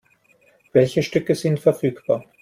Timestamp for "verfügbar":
1.59-2.25